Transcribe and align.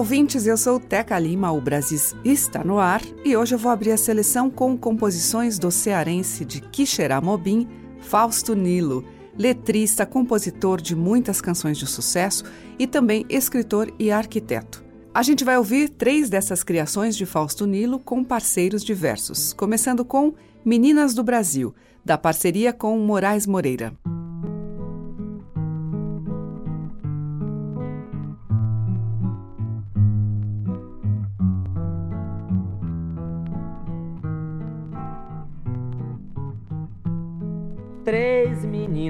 Ouvintes. 0.00 0.46
Eu 0.46 0.56
sou 0.56 0.80
Teca 0.80 1.18
Lima. 1.18 1.52
O 1.52 1.60
Brasis 1.60 2.16
está 2.24 2.64
no 2.64 2.78
ar 2.78 3.02
e 3.22 3.36
hoje 3.36 3.54
eu 3.54 3.58
vou 3.58 3.70
abrir 3.70 3.92
a 3.92 3.98
seleção 3.98 4.48
com 4.48 4.74
composições 4.74 5.58
do 5.58 5.70
cearense 5.70 6.42
de 6.42 6.62
Quixeramobim, 6.62 7.68
Fausto 8.00 8.54
Nilo, 8.54 9.04
letrista, 9.36 10.06
compositor 10.06 10.80
de 10.80 10.96
muitas 10.96 11.42
canções 11.42 11.76
de 11.76 11.86
sucesso 11.86 12.44
e 12.78 12.86
também 12.86 13.26
escritor 13.28 13.92
e 13.98 14.10
arquiteto. 14.10 14.82
A 15.12 15.22
gente 15.22 15.44
vai 15.44 15.58
ouvir 15.58 15.90
três 15.90 16.30
dessas 16.30 16.62
criações 16.62 17.14
de 17.14 17.26
Fausto 17.26 17.66
Nilo 17.66 17.98
com 17.98 18.24
parceiros 18.24 18.82
diversos, 18.82 19.52
começando 19.52 20.02
com 20.02 20.32
Meninas 20.64 21.12
do 21.12 21.22
Brasil, 21.22 21.74
da 22.02 22.16
parceria 22.16 22.72
com 22.72 22.98
Moraes 22.98 23.46
Moreira. 23.46 23.92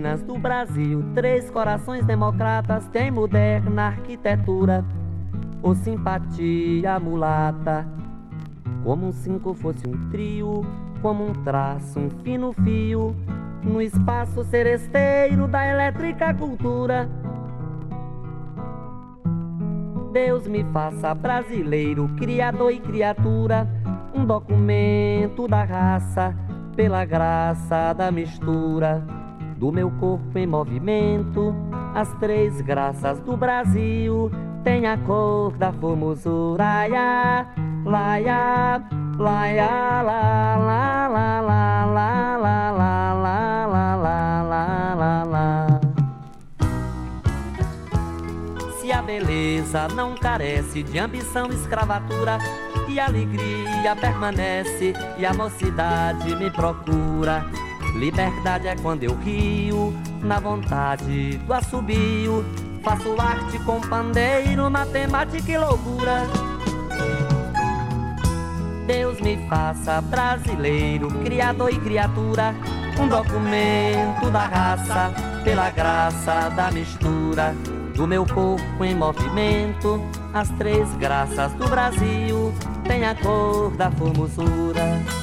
Meninas 0.00 0.22
do 0.22 0.38
Brasil, 0.38 1.04
três 1.14 1.50
corações 1.50 2.06
democratas, 2.06 2.86
tem 2.86 3.10
moderna 3.10 3.88
arquitetura, 3.88 4.82
ou 5.62 5.74
simpatia 5.74 6.98
mulata. 6.98 7.86
Como 8.82 9.08
um 9.08 9.12
cinco 9.12 9.52
fosse 9.52 9.86
um 9.86 10.08
trio, 10.08 10.64
como 11.02 11.26
um 11.26 11.34
traço, 11.44 12.00
um 12.00 12.08
fino 12.24 12.54
fio, 12.64 13.14
no 13.62 13.82
espaço 13.82 14.42
seresteiro 14.42 15.46
da 15.46 15.66
elétrica 15.66 16.32
cultura. 16.32 17.06
Deus 20.14 20.48
me 20.48 20.64
faça 20.72 21.14
brasileiro, 21.14 22.08
criador 22.16 22.72
e 22.72 22.80
criatura, 22.80 23.68
um 24.14 24.24
documento 24.24 25.46
da 25.46 25.62
raça 25.62 26.34
pela 26.74 27.04
graça 27.04 27.92
da 27.92 28.10
mistura 28.10 29.20
do 29.61 29.70
meu 29.70 29.91
corpo 30.00 30.39
em 30.39 30.47
movimento. 30.47 31.55
As 31.94 32.11
três 32.14 32.62
graças 32.62 33.20
do 33.20 33.36
Brasil 33.36 34.30
têm 34.64 34.86
a 34.86 34.97
cor 34.97 35.52
da 35.58 35.70
formosura. 35.70 36.64
Laia, 36.64 37.47
laia, 37.84 38.83
laia, 39.19 40.02
la, 40.02 40.56
la, 40.56 41.08
la, 41.08 41.41
la, 41.42 41.91
la, 41.92 42.70
la, 42.72 42.72
la, 42.72 43.67
la, 43.67 43.97
la, 43.97 44.42
la, 44.42 44.94
la, 44.94 45.25
la. 45.25 45.80
Se 48.80 48.90
a 48.90 49.02
beleza 49.02 49.89
não 49.89 50.14
carece 50.14 50.83
de 50.83 50.98
ambição 50.98 51.48
e 51.51 51.55
escravatura, 51.55 52.39
e 52.89 52.98
alegria 52.98 53.95
permanece 53.95 54.95
e 55.18 55.27
a 55.27 55.34
mocidade 55.34 56.34
me 56.36 56.51
procura. 56.51 57.45
Liberdade 58.00 58.66
é 58.66 58.74
quando 58.77 59.05
eu 59.05 59.14
rio, 59.14 59.94
na 60.22 60.40
vontade 60.40 61.36
do 61.36 61.52
assobio. 61.52 62.42
Faço 62.83 63.14
arte 63.20 63.58
com 63.58 63.78
pandeiro, 63.78 64.70
matemática 64.70 65.52
e 65.52 65.58
loucura. 65.58 66.22
Deus 68.86 69.20
me 69.20 69.36
faça 69.50 70.00
brasileiro, 70.00 71.08
criador 71.22 71.70
e 71.70 71.78
criatura, 71.78 72.55
um 72.98 73.06
documento 73.06 74.30
da 74.33 74.46
raça, 74.46 75.12
pela 75.44 75.68
graça 75.68 76.48
da 76.56 76.70
mistura 76.70 77.55
do 77.94 78.06
meu 78.06 78.24
corpo 78.24 78.83
em 78.83 78.94
movimento. 78.94 80.02
As 80.33 80.48
três 80.52 80.90
graças 80.94 81.52
do 81.52 81.68
Brasil 81.68 82.50
têm 82.84 83.05
a 83.05 83.14
cor 83.14 83.70
da 83.77 83.90
formosura. 83.90 85.20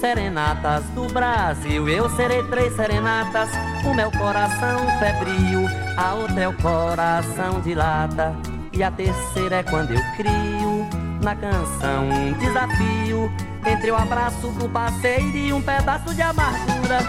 Serenatas 0.00 0.82
do 0.94 1.12
Brasil, 1.12 1.86
eu 1.86 2.08
serei 2.16 2.42
três 2.44 2.74
serenatas. 2.74 3.50
O 3.84 3.92
meu 3.92 4.10
coração 4.10 4.78
febril, 4.98 5.68
a 5.94 6.14
outra 6.14 6.40
é 6.40 6.48
o 6.48 6.54
coração 6.54 7.60
de 7.60 7.74
lata. 7.74 8.34
E 8.72 8.82
a 8.82 8.90
terceira 8.90 9.56
é 9.56 9.62
quando 9.62 9.90
eu 9.90 10.00
crio 10.16 10.88
na 11.22 11.36
canção 11.36 12.08
um 12.08 12.32
desafio 12.32 13.30
entre 13.66 13.90
o 13.90 13.94
abraço 13.94 14.48
do 14.52 14.70
parceiro 14.70 15.36
e 15.36 15.52
um 15.52 15.60
pedaço 15.60 16.14
de 16.14 16.22
amargura. 16.22 17.00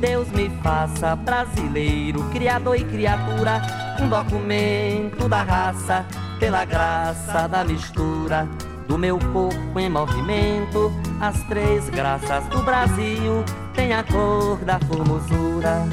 Deus 0.00 0.28
me 0.30 0.50
faça 0.60 1.14
brasileiro, 1.14 2.24
criador 2.30 2.74
e 2.74 2.84
criatura, 2.84 3.62
um 4.00 4.08
documento 4.08 5.28
da 5.28 5.40
raça, 5.40 6.04
pela 6.40 6.64
graça 6.64 7.46
da 7.46 7.62
mistura 7.62 8.48
do 8.88 8.98
meu 8.98 9.18
corpo 9.32 9.78
em 9.78 9.88
movimento. 9.88 10.90
As 11.20 11.40
três 11.44 11.88
graças 11.90 12.44
do 12.46 12.62
Brasil 12.62 13.44
têm 13.74 13.92
a 13.92 14.02
cor 14.02 14.56
da 14.64 14.80
formosura. 14.80 15.86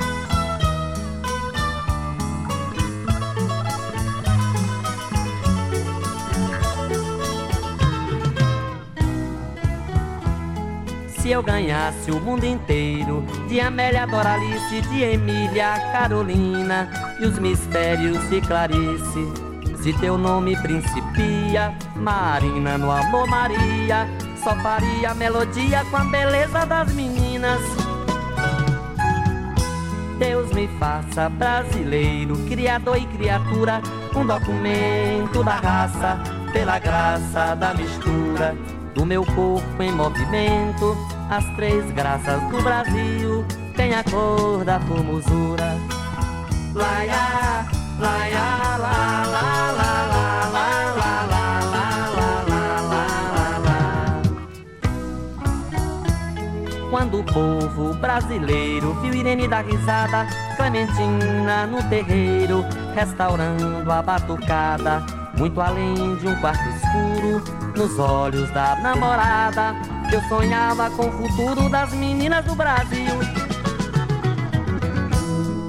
se 11.26 11.32
eu 11.32 11.42
ganhasse 11.42 12.12
o 12.12 12.22
mundo 12.22 12.46
inteiro 12.46 13.26
De 13.50 13.60
Amélia 13.60 14.06
Doralice, 14.06 14.80
de 14.92 15.02
Emília 15.02 15.74
Carolina 15.92 16.88
E 17.20 17.26
os 17.26 17.40
mistérios 17.40 18.30
de 18.30 18.42
Clarice 18.42 19.45
Se 19.86 19.94
teu 19.94 20.18
nome 20.18 20.60
principia 20.64 21.72
Marina 21.96 22.76
no 22.76 22.90
amor 22.90 23.28
Maria 23.28 24.08
Só 24.44 24.56
faria 24.56 25.14
melodia 25.14 25.86
com 25.92 25.98
a 25.98 26.06
beleza 26.06 26.66
das 26.66 26.92
meninas 26.92 27.62
Deus 30.18 30.52
me 30.54 30.68
faça 30.80 31.30
brasileiro, 31.30 32.36
criador 32.48 32.98
e 32.98 33.06
criatura 33.06 33.80
Um 34.16 34.26
documento 34.26 35.44
da 35.44 35.58
raça, 35.58 36.20
pela 36.52 36.80
graça 36.80 37.54
da 37.54 37.76
mistura 37.76 38.58
do 38.96 39.06
meu 39.06 39.24
corpo 39.24 39.84
em 39.84 39.92
movimento. 39.92 40.98
As 41.30 41.46
três 41.58 41.86
graças 41.92 42.42
do 42.50 42.64
Brasil 42.64 43.46
têm 43.76 43.94
a 43.94 44.04
cor 44.06 44.64
da 44.64 44.80
formosura. 44.80 45.78
Laia, 46.74 47.68
laia, 48.00 48.78
la, 48.78 49.26
la, 49.28 49.55
Quando 56.96 57.20
o 57.20 57.24
povo 57.26 57.94
brasileiro 57.96 58.94
viu 59.02 59.14
Irene 59.14 59.50
dar 59.50 59.66
risada, 59.66 60.26
Clementina 60.56 61.68
no 61.68 61.84
terreiro, 61.90 62.64
restaurando 62.96 63.92
a 63.92 64.02
batucada, 64.02 65.04
muito 65.38 65.60
além 65.60 66.16
de 66.16 66.26
um 66.26 66.36
quarto 66.40 66.64
escuro, 66.70 67.44
nos 67.76 68.00
olhos 68.00 68.50
da 68.52 68.78
namorada. 68.78 69.76
Eu 70.10 70.22
sonhava 70.30 70.90
com 70.92 71.10
o 71.10 71.12
futuro 71.12 71.68
das 71.70 71.92
meninas 71.92 72.46
do 72.46 72.56
Brasil. 72.56 73.12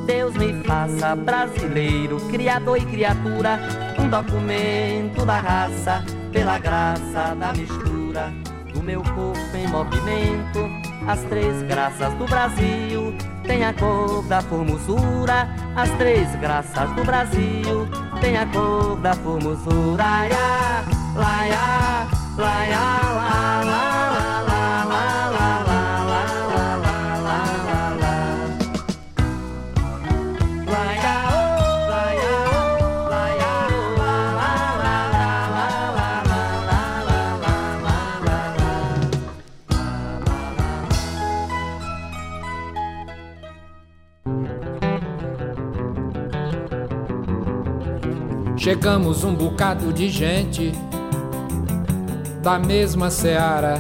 Deus 0.07 0.33
me 0.37 0.63
faça 0.63 1.17
brasileiro, 1.17 2.21
criador 2.29 2.79
e 2.79 2.87
criatura, 2.87 3.59
um 3.99 4.09
documento 4.09 5.27
da 5.27 5.41
raça, 5.41 6.05
pela 6.31 6.57
graça 6.61 7.35
da 7.35 7.53
mistura 7.53 8.33
do 8.73 8.81
meu 8.81 9.03
corpo 9.03 9.57
em 9.57 9.67
movimento. 9.67 10.86
As 11.07 11.21
três 11.25 11.63
graças 11.63 12.13
do 12.15 12.25
Brasil. 12.27 13.15
Tem 13.45 13.65
a 13.65 13.73
cor 13.73 14.23
da 14.25 14.41
formosura, 14.43 15.49
as 15.77 15.91
três 15.93 16.35
graças 16.37 16.91
do 16.93 17.05
Brasil. 17.05 17.89
Tem 18.21 18.37
a 18.37 18.47
cor 18.47 18.97
da 18.97 19.15
formosura, 19.15 20.03
laia, 20.03 20.85
laia, 21.15 22.07
laia, 22.37 22.79
la, 23.15 23.56
Chegamos 48.67 49.23
um 49.23 49.33
bocado 49.33 49.93
de 49.93 50.09
gente 50.09 50.73
da 52.43 52.59
mesma 52.59 53.11
seara. 53.11 53.77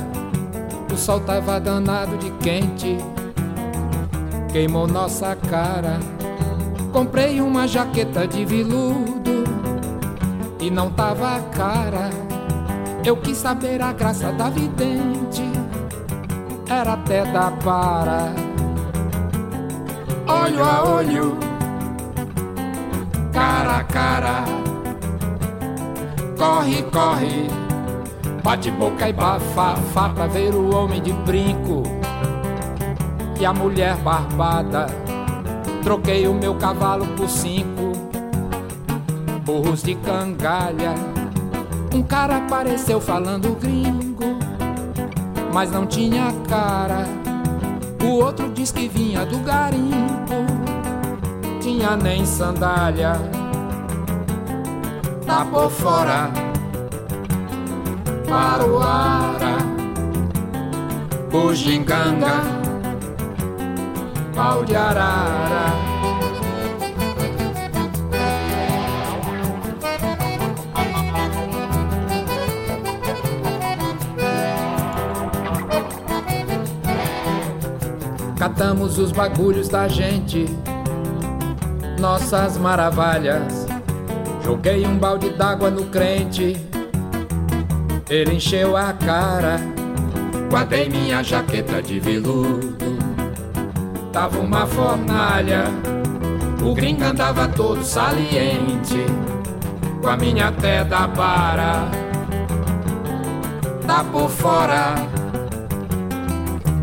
O 0.94 0.96
sol 0.96 1.18
tava 1.18 1.58
danado 1.58 2.16
de 2.16 2.30
quente, 2.38 2.96
queimou 4.52 4.86
nossa 4.86 5.34
cara. 5.34 5.98
Comprei 6.92 7.40
uma 7.40 7.66
jaqueta 7.66 8.28
de 8.28 8.44
veludo 8.44 9.42
e 10.60 10.70
não 10.70 10.88
tava 10.92 11.40
cara. 11.50 12.08
Eu 13.04 13.16
quis 13.16 13.38
saber 13.38 13.82
a 13.82 13.92
graça 13.92 14.30
da 14.30 14.48
vidente, 14.48 15.42
era 16.70 16.92
até 16.92 17.24
da 17.24 17.50
para. 17.50 18.32
Olho 20.28 20.62
a 20.62 20.84
olho, 20.84 21.36
cara 23.32 23.78
a 23.78 23.82
cara 23.82 24.55
corre, 26.36 26.82
corre. 26.84 27.48
Bate 28.42 28.70
boca 28.70 29.08
e 29.08 29.12
bafafá 29.12 30.10
pra 30.10 30.26
ver 30.26 30.54
o 30.54 30.74
homem 30.74 31.02
de 31.02 31.12
brinco 31.12 31.82
e 33.40 33.44
a 33.44 33.52
mulher 33.52 33.96
barbada. 33.96 34.86
Troquei 35.82 36.28
o 36.28 36.34
meu 36.34 36.54
cavalo 36.54 37.06
por 37.16 37.28
cinco 37.28 37.92
burros 39.44 39.82
de 39.82 39.94
cangalha. 39.96 40.94
Um 41.92 42.02
cara 42.02 42.36
apareceu 42.36 43.00
falando 43.00 43.58
gringo, 43.58 44.38
mas 45.52 45.70
não 45.70 45.86
tinha 45.86 46.32
cara. 46.48 47.04
O 48.04 48.22
outro 48.22 48.50
diz 48.50 48.70
que 48.70 48.86
vinha 48.86 49.24
do 49.24 49.38
garimpo, 49.38 50.46
tinha 51.60 51.96
nem 51.96 52.24
sandália 52.24 53.35
tá 55.36 55.44
por 55.44 55.70
fora 55.70 56.30
para 58.26 58.64
o 58.64 58.78
ara 58.80 59.58
Bujinganga 61.30 62.40
pau 64.34 64.64
de 64.64 64.74
arara. 64.74 65.76
Catamos 78.38 78.98
os 78.98 79.12
bagulhos 79.12 79.68
da 79.68 79.88
gente 79.88 80.46
Nossas 81.98 82.56
maravilhas 82.56 83.55
Joguei 84.46 84.86
um 84.86 84.96
balde 84.96 85.30
d'água 85.30 85.72
no 85.72 85.86
crente, 85.86 86.56
ele 88.08 88.34
encheu 88.34 88.76
a 88.76 88.92
cara. 88.92 89.56
Guardei 90.48 90.88
minha 90.88 91.20
jaqueta 91.20 91.82
de 91.82 91.98
veludo, 91.98 92.96
tava 94.12 94.38
uma 94.38 94.64
fornalha. 94.64 95.64
O 96.64 96.72
gringo 96.72 97.02
andava 97.02 97.48
todo 97.48 97.82
saliente, 97.82 99.04
com 100.00 100.08
a 100.08 100.16
minha 100.16 100.46
até 100.46 100.84
da 100.84 101.08
para. 101.08 101.90
Tá 103.84 104.04
por 104.04 104.30
fora, 104.30 104.94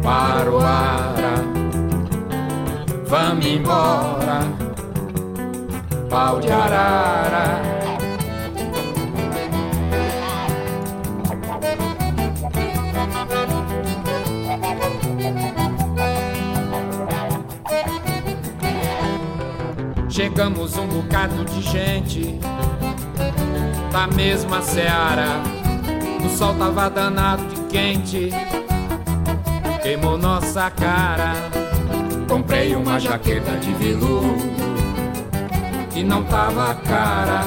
para 0.01 0.51
o 0.51 0.59
ara. 0.59 1.36
Vamos 3.07 3.45
embora 3.45 4.62
pau 6.13 6.39
de 6.39 6.51
arara. 6.51 7.60
Chegamos 20.07 20.77
um 20.77 20.86
bocado 20.86 21.44
de 21.45 21.62
gente 21.63 22.39
da 23.92 24.06
mesma 24.06 24.62
seara. 24.62 25.42
O 26.24 26.30
sol 26.30 26.54
tava 26.54 26.92
danado 26.92 27.44
de 27.48 27.62
quente, 27.62 28.30
queimou 29.81 30.19
nossa 30.19 30.69
cara. 30.69 31.33
Comprei 32.27 32.75
uma 32.75 33.00
jaqueta 33.00 33.57
de 33.57 33.74
veludo 33.74 34.62
que 35.94 36.04
não 36.04 36.24
tava 36.24 36.74
cara. 36.75 37.42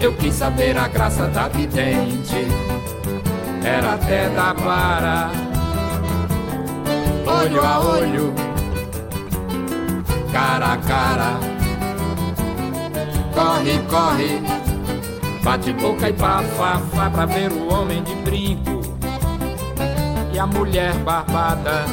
Eu 0.00 0.14
quis 0.14 0.34
saber 0.34 0.78
a 0.78 0.86
graça 0.86 1.26
da 1.26 1.48
vidente, 1.48 2.36
era 3.64 3.94
até 3.94 4.28
da 4.28 4.54
para. 4.54 5.30
Olho 7.26 7.60
a 7.64 7.80
olho, 7.80 8.34
cara 10.32 10.74
a 10.74 10.76
cara. 10.76 11.40
Corre, 13.34 13.78
corre, 13.90 14.42
bate 15.42 15.72
boca 15.72 16.08
e 16.08 16.12
bafafá 16.12 17.10
pra 17.10 17.26
ver 17.26 17.50
o 17.52 17.72
homem 17.72 18.02
de 18.04 18.14
brinco 18.16 18.80
e 20.32 20.38
a 20.38 20.46
mulher 20.46 20.94
barbada. 20.98 21.84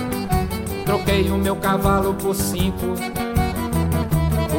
Troquei 0.85 1.29
o 1.31 1.37
meu 1.37 1.55
cavalo 1.55 2.13
por 2.13 2.35
cinco 2.35 2.93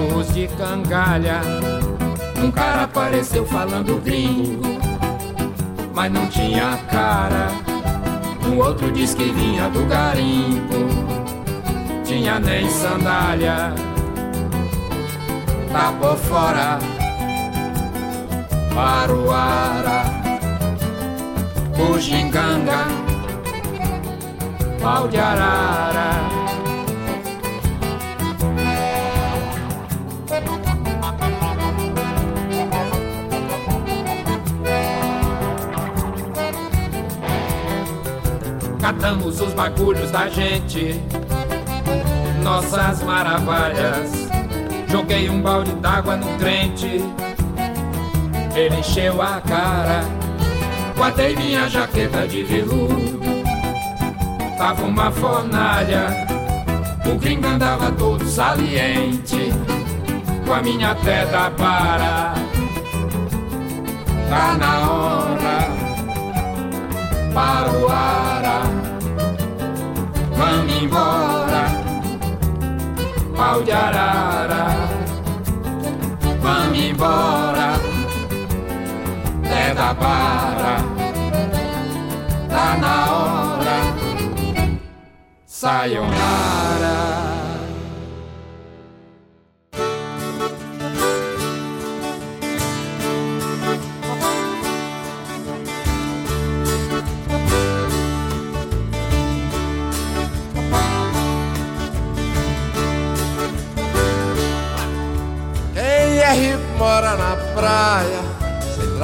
burros 0.06 0.32
de 0.32 0.48
cangalha. 0.48 1.40
Um 2.42 2.50
cara 2.50 2.82
apareceu 2.82 3.44
falando 3.46 4.00
gringo, 4.02 4.62
mas 5.94 6.12
não 6.12 6.26
tinha 6.28 6.78
cara. 6.90 7.48
O 8.46 8.58
outro 8.58 8.90
diz 8.92 9.14
que 9.14 9.24
vinha 9.24 9.68
do 9.68 9.84
garimpo, 9.86 10.86
tinha 12.04 12.38
nem 12.38 12.68
sandália. 12.70 13.74
Tá 15.72 15.92
por 16.00 16.16
fora, 16.16 16.78
para 18.74 19.12
o 19.12 19.30
ara, 19.30 20.04
bugiganga, 21.76 22.86
pau 24.80 25.08
de 25.08 25.18
arara. 25.18 26.45
Catamos 39.06 39.40
os 39.40 39.54
bagulhos 39.54 40.10
da 40.10 40.28
gente, 40.28 41.00
nossas 42.42 43.04
maravilhas. 43.04 44.28
Joguei 44.88 45.30
um 45.30 45.40
balde 45.40 45.70
d'água 45.76 46.16
no 46.16 46.26
crente, 46.38 47.04
ele 48.56 48.76
encheu 48.76 49.22
a 49.22 49.40
cara. 49.42 50.02
Guardei 50.96 51.36
minha 51.36 51.68
jaqueta 51.68 52.26
de 52.26 52.42
veludo, 52.42 53.20
tava 54.58 54.82
uma 54.82 55.12
fornalha. 55.12 56.26
O 57.08 57.16
gringo 57.16 57.46
andava 57.46 57.92
todo 57.92 58.26
saliente, 58.26 59.52
com 60.44 60.52
a 60.52 60.60
minha 60.62 60.96
teta 60.96 61.48
para. 61.52 62.34
Tá 64.28 64.56
na 64.58 64.90
hora 64.90 65.76
para 67.32 67.70
o 67.70 67.88
ara 67.88 68.75
vamos 70.36 70.82
embora, 70.82 71.66
pau 73.36 73.62
de 73.62 73.72
arara, 73.72 74.66
vamos 76.40 76.78
embora, 76.78 77.72
é 79.44 79.74
da 79.74 79.94
para, 79.94 80.76
tá 82.48 82.76
na 82.78 83.12
hora, 83.12 83.76
Sayonara. 85.46 87.05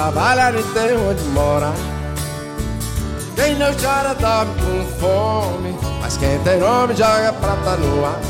Trabalhar 0.02 0.52
nem 0.52 0.64
tem 0.64 0.96
onde 0.96 1.22
morar. 1.26 1.74
Quem 3.36 3.54
não 3.54 3.72
chora 3.74 4.14
dorme 4.14 4.52
com 4.60 4.98
fome, 4.98 5.78
mas 6.00 6.16
quem 6.16 6.38
tem 6.40 6.58
nome 6.58 6.94
joga 6.94 7.32
prata 7.34 7.76
no 7.76 8.04
ar. 8.04 8.20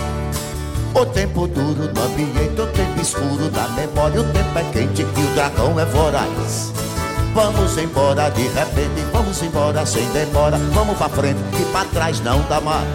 O 0.94 1.06
tempo 1.06 1.46
duro 1.46 1.88
do 1.88 2.02
ambiente, 2.02 2.60
o 2.60 2.66
tempo 2.66 3.00
escuro 3.00 3.48
da 3.50 3.66
memória, 3.68 4.20
o 4.20 4.24
tempo 4.24 4.58
é 4.58 4.64
quente 4.72 5.00
e 5.00 5.04
o 5.04 5.34
dragão 5.34 5.80
é 5.80 5.86
voraz. 5.86 6.72
Vamos 7.34 7.78
embora 7.78 8.28
de 8.30 8.42
repente, 8.48 9.00
vamos 9.10 9.42
embora 9.42 9.86
sem 9.86 10.06
demora, 10.10 10.58
vamos 10.74 10.98
pra 10.98 11.08
frente 11.08 11.40
que 11.56 11.64
pra 11.72 11.86
trás 11.86 12.20
não 12.20 12.42
dá 12.50 12.60
mais. 12.60 12.86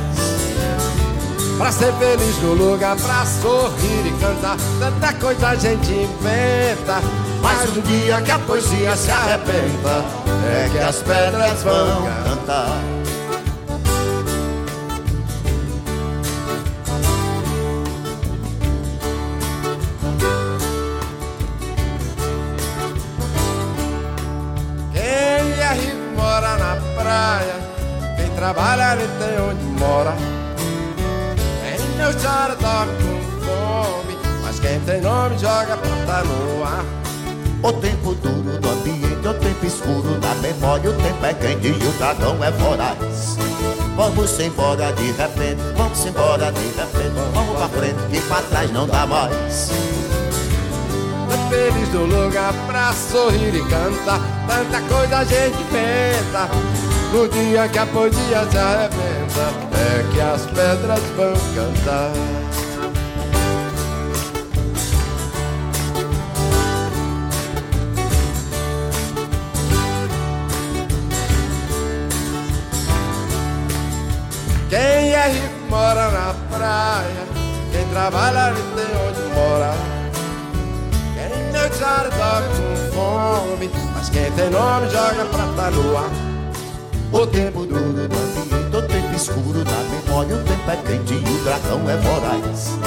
Pra 1.58 1.72
ser 1.72 1.92
feliz 1.94 2.38
no 2.44 2.54
lugar, 2.54 2.96
pra 2.96 3.26
sorrir 3.26 4.06
e 4.06 4.12
cantar, 4.22 4.58
tanta 4.80 5.14
coisa 5.14 5.48
a 5.48 5.56
gente 5.56 5.92
inventa. 5.92 7.27
Mas 7.50 7.74
no 7.74 7.82
dia 7.82 8.22
que 8.22 8.30
a 8.32 8.40
poesia 8.40 8.94
se 8.98 9.10
arrebenta, 9.10 10.04
é 10.52 10.70
que 10.70 10.80
as 10.80 10.98
pedras 10.98 11.64
vão 11.64 12.04
cantar. 12.26 12.82
Quem 24.92 25.02
é 25.02 25.74
rico 25.74 26.18
mora 26.18 26.58
na 26.58 26.76
praia, 27.02 27.56
quem 28.18 28.30
trabalha 28.36 28.96
nem 28.96 29.08
tem 29.08 29.40
onde 29.40 29.64
mora. 29.80 30.14
Quem 31.64 31.98
não 31.98 32.12
chora 32.12 32.58
dorme 32.58 32.94
com 32.98 33.46
fome, 33.46 34.18
mas 34.44 34.60
quem 34.60 34.82
tem 34.82 35.00
nome 35.00 35.38
joga 35.40 35.78
prata 35.78 36.24
no 36.26 36.64
ar. 36.66 37.07
O 37.64 37.74
tempo 37.74 38.14
duro 38.16 38.60
do 38.60 38.70
ambiente, 38.70 39.28
o 39.28 39.34
tempo 39.34 39.66
escuro 39.66 40.20
da 40.20 40.36
memória, 40.36 40.90
o 40.90 40.94
tempo 40.94 41.26
é 41.26 41.34
quente 41.34 41.68
e 41.68 41.72
o 41.72 41.92
dragão 41.98 42.42
é 42.44 42.52
voraz. 42.52 43.38
Vamos 43.96 44.40
embora 44.40 44.94
de 44.94 45.12
repente, 45.12 45.62
vamos 45.76 46.06
embora 46.06 46.52
de 46.52 46.62
repente, 46.62 47.16
vamos 47.34 47.58
pra 47.58 47.68
frente 47.70 47.98
que 48.12 48.22
pra 48.22 48.42
trás 48.44 48.72
não 48.72 48.86
dá 48.88 49.08
mais. 49.08 49.72
Feliz 51.50 51.94
no 51.94 52.06
lugar 52.06 52.54
pra 52.68 52.94
sorrir 52.94 53.56
e 53.56 53.62
cantar, 53.62 54.22
tanta 54.48 54.82
coisa 54.82 55.18
a 55.18 55.24
gente 55.24 55.58
inventa. 55.62 56.50
No 57.12 57.28
dia 57.28 57.68
que 57.70 57.80
a 57.80 57.86
poesia 57.86 58.46
se 58.52 58.58
arrebenta, 58.58 59.48
é 59.74 60.06
que 60.14 60.22
as 60.22 60.46
pedras 60.46 61.02
vão 61.16 61.34
cantar. 61.56 62.12
Mora 75.88 76.12
na 76.12 76.34
praia, 76.52 77.24
quem 77.72 77.88
trabalha 77.88 78.52
não 78.52 78.76
tem 78.76 78.86
onde 79.08 79.22
morar. 79.34 79.78
Quem 81.14 81.30
não 81.54 81.70
dorme 82.12 82.48
com 82.58 82.92
fome, 82.94 83.72
mas 83.96 84.10
quem 84.10 84.30
tem 84.32 84.50
nome 84.50 84.90
joga 84.90 85.26
prata 85.32 85.72
no 85.72 85.98
ar. 85.98 86.10
O 87.14 87.26
tempo 87.26 87.66
duro 87.66 87.94
do 87.94 88.18
ambiente, 88.18 88.76
o 88.76 88.82
tempo 88.82 89.16
escuro 89.16 89.64
da 89.64 89.78
memória, 89.90 90.36
o 90.36 90.44
tempo 90.44 90.70
é 90.70 90.76
quente 90.76 91.14
e 91.14 91.40
o 91.40 91.44
dragão 91.46 91.90
é 91.90 91.96
voraz. 91.96 92.78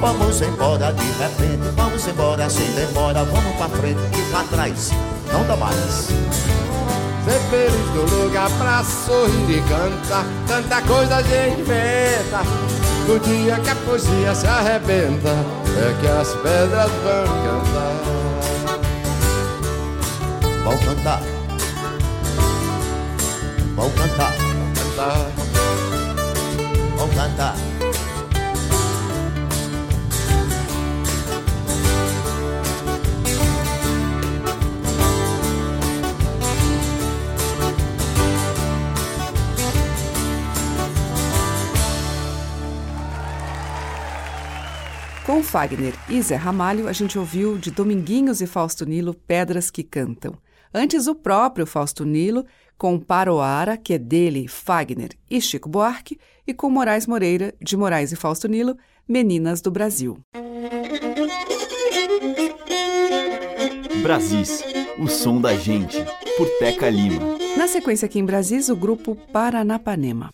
Vamos 0.00 0.40
embora 0.40 0.92
de 0.92 1.04
repente, 1.04 1.74
vamos 1.74 2.06
embora 2.06 2.48
sem 2.48 2.70
demora, 2.72 3.24
vamos 3.24 3.56
pra 3.56 3.68
frente 3.70 4.00
que 4.12 4.22
pra 4.30 4.44
trás 4.44 4.92
não 5.32 5.44
dá 5.48 5.56
mais. 5.56 6.10
Ser 7.26 7.40
feliz 7.50 7.86
no 7.92 8.22
lugar 8.22 8.48
pra 8.56 8.84
sorrir 8.84 9.58
e 9.58 9.60
cantar, 9.62 10.24
tanta 10.46 10.80
coisa 10.82 11.16
a 11.16 11.22
gente 11.22 11.60
inventa. 11.60 12.42
No 13.08 13.18
dia 13.18 13.58
que 13.58 13.68
a 13.68 13.74
poesia 13.74 14.32
se 14.32 14.46
arrebenta, 14.46 15.30
é 15.30 16.00
que 16.00 16.06
as 16.06 16.28
pedras 16.36 16.88
vão 17.02 17.26
cantar. 17.42 17.96
Vão 20.62 20.78
cantar, 20.78 21.22
vão 23.74 23.90
cantar, 23.90 24.32
Cantar. 24.76 25.26
vão 26.96 27.08
cantar. 27.08 27.75
Com 45.36 45.42
Fagner 45.42 45.92
e 46.08 46.22
Zé 46.22 46.34
Ramalho, 46.34 46.88
a 46.88 46.94
gente 46.94 47.18
ouviu 47.18 47.58
de 47.58 47.70
Dominguinhos 47.70 48.40
e 48.40 48.46
Fausto 48.46 48.86
Nilo 48.86 49.12
Pedras 49.12 49.70
que 49.70 49.82
Cantam. 49.82 50.32
Antes, 50.72 51.06
o 51.06 51.14
próprio 51.14 51.66
Fausto 51.66 52.06
Nilo, 52.06 52.46
com 52.78 52.98
Paroara, 52.98 53.76
que 53.76 53.92
é 53.92 53.98
dele, 53.98 54.48
Fagner 54.48 55.10
e 55.30 55.38
Chico 55.38 55.68
Buarque, 55.68 56.18
e 56.46 56.54
com 56.54 56.70
Moraes 56.70 57.06
Moreira, 57.06 57.54
de 57.60 57.76
Moraes 57.76 58.12
e 58.12 58.16
Fausto 58.16 58.48
Nilo, 58.48 58.78
Meninas 59.06 59.60
do 59.60 59.70
Brasil. 59.70 60.18
Brasis, 64.02 64.64
o 64.98 65.06
som 65.06 65.38
da 65.38 65.54
gente, 65.54 65.98
por 66.38 66.48
Teca 66.58 66.88
Lima. 66.88 67.36
Na 67.58 67.68
sequência 67.68 68.06
aqui 68.06 68.18
em 68.18 68.24
Brasis, 68.24 68.70
o 68.70 68.74
grupo 68.74 69.14
Paranapanema. 69.14 70.30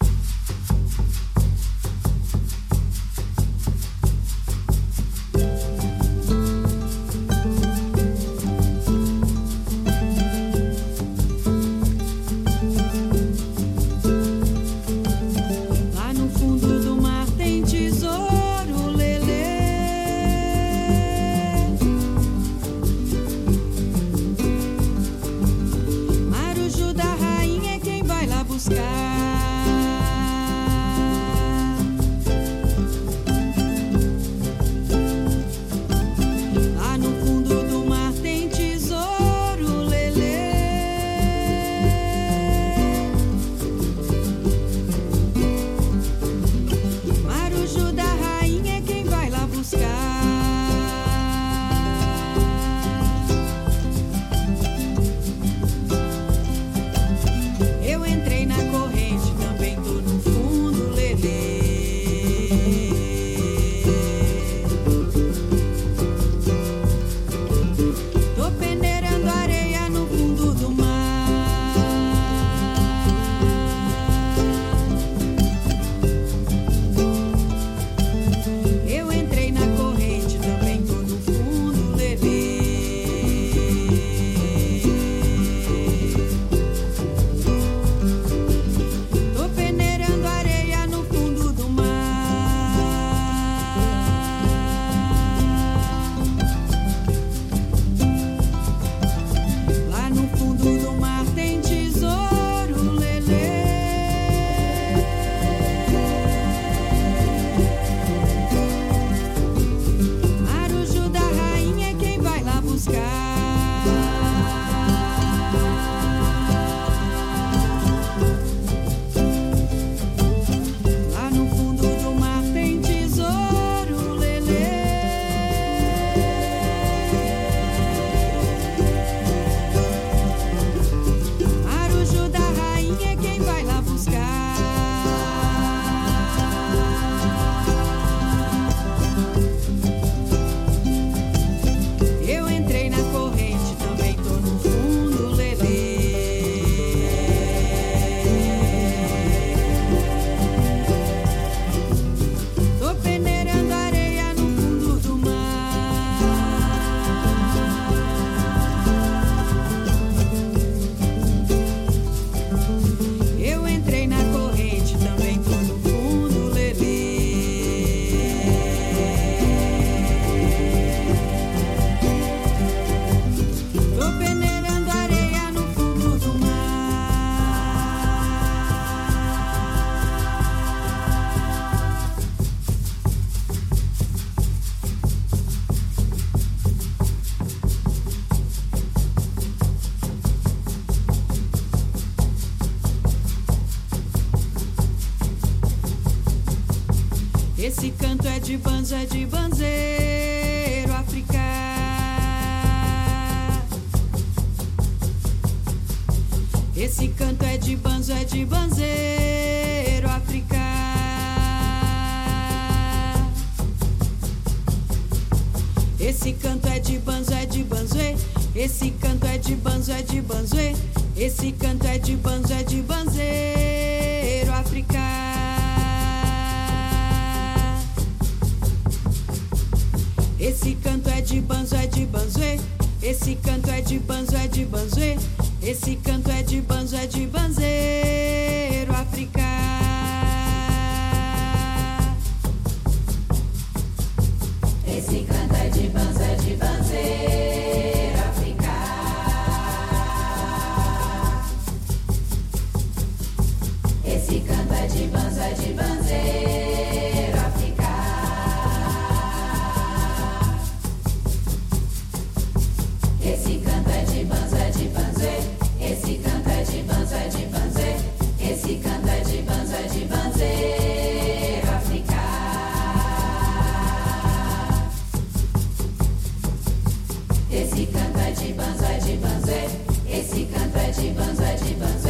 de 280.92 281.08
banzo 281.12 281.42
é 281.42 281.54
de 281.54 281.74
banzo, 281.74 282.08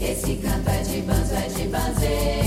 esse 0.00 0.36
de 0.82 1.02
banzo 1.02 1.34
é 1.34 1.48
de 1.48 1.68
banzo. 1.68 2.43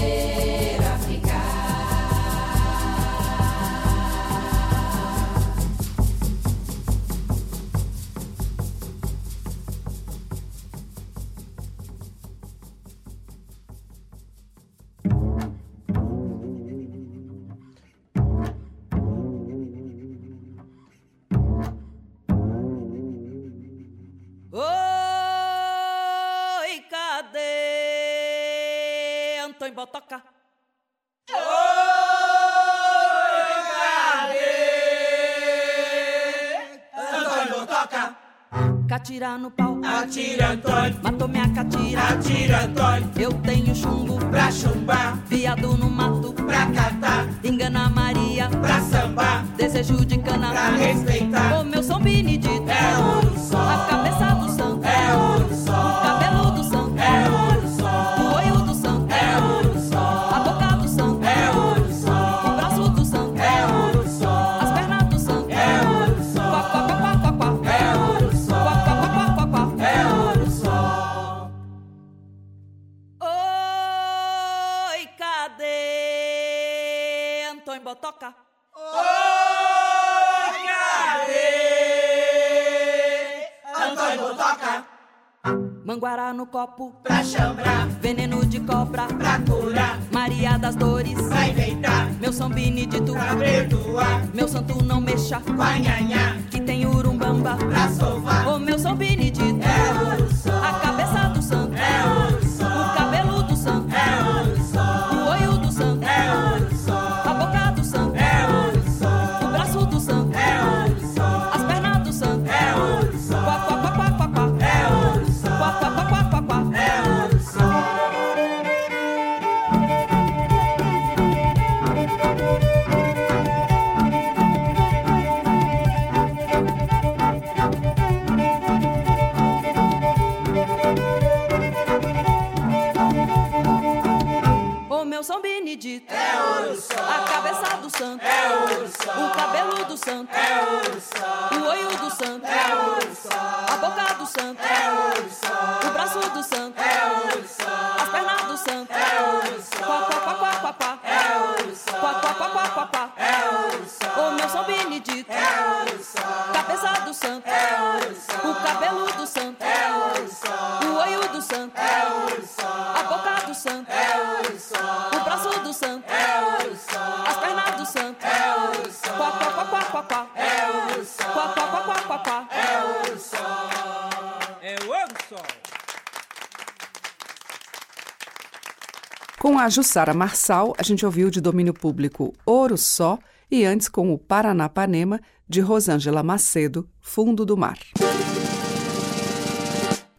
A 179.68 179.70
Jussara 179.70 180.14
Marçal, 180.14 180.74
a 180.78 180.82
gente 180.82 181.06
ouviu 181.06 181.30
de 181.30 181.42
domínio 181.42 181.74
público 181.74 182.34
Ouro 182.46 182.78
Só 182.78 183.20
e 183.52 183.66
antes 183.66 183.90
com 183.90 184.14
o 184.14 184.18
Paranapanema, 184.18 185.20
de 185.46 185.60
Rosângela 185.60 186.24
Macedo, 186.24 186.88
Fundo 187.02 187.46
do 187.46 187.58
Mar. 187.58 187.78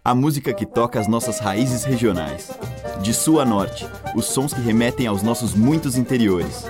A 0.05 0.15
música 0.15 0.53
que 0.53 0.67
toca 0.67 1.01
as 1.01 1.09
nossas 1.09 1.39
raízes 1.39 1.85
regionais. 1.85 2.51
De 3.01 3.15
sul 3.15 3.41
a 3.41 3.45
norte, 3.47 3.87
os 4.15 4.27
sons 4.27 4.53
que 4.53 4.61
remetem 4.61 5.07
aos 5.07 5.23
nossos 5.23 5.55
muitos 5.55 5.97
interiores. 5.97 6.67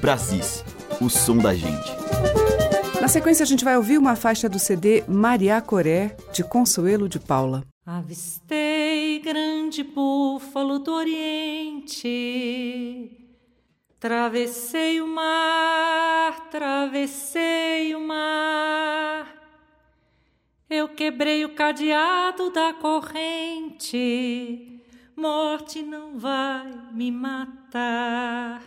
Brasis, 0.00 0.64
o 1.00 1.10
som 1.10 1.36
da 1.36 1.52
gente. 1.52 1.90
Na 3.00 3.08
sequência, 3.08 3.42
a 3.42 3.46
gente 3.46 3.64
vai 3.64 3.76
ouvir 3.76 3.98
uma 3.98 4.14
faixa 4.14 4.48
do 4.48 4.60
CD 4.60 5.02
Maria 5.08 5.60
Coré, 5.60 6.16
de 6.32 6.44
Consuelo 6.44 7.08
de 7.08 7.18
Paula. 7.18 7.64
Avistei 7.84 9.09
grande 9.70 9.84
búfalo 9.84 10.80
do 10.80 10.92
Oriente. 10.92 12.08
Travessei 14.00 15.00
o 15.00 15.06
mar, 15.06 16.50
travessei 16.50 17.94
o 17.94 18.00
mar. 18.00 19.32
Eu 20.68 20.88
quebrei 20.88 21.44
o 21.44 21.54
cadeado 21.54 22.50
da 22.50 22.74
corrente. 22.74 24.02
Morte 25.14 25.82
não 25.82 26.18
vai 26.18 26.68
me 26.90 27.12
matar. 27.12 28.60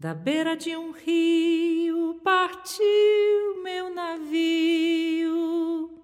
Da 0.00 0.12
beira 0.12 0.56
de 0.56 0.76
um 0.76 0.90
rio 0.90 2.20
partiu 2.24 3.62
meu 3.62 3.94
navio 3.94 5.99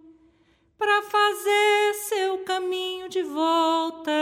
para 0.79 1.03
fazer 1.03 1.95
seu 2.09 2.39
caminho 2.45 3.09
de 3.09 3.23
volta. 3.23 4.13